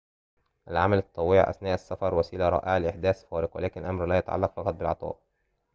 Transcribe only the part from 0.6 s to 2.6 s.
العمل التطوعي أثناء السفر وسيلة